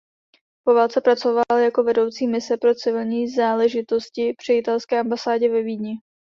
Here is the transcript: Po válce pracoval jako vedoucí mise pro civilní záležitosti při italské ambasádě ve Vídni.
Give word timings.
Po 0.65 0.73
válce 0.73 1.01
pracoval 1.01 1.43
jako 1.59 1.83
vedoucí 1.83 2.27
mise 2.27 2.57
pro 2.57 2.75
civilní 2.75 3.29
záležitosti 3.29 4.33
při 4.37 4.53
italské 4.53 4.99
ambasádě 4.99 5.49
ve 5.49 5.61
Vídni. 5.63 5.93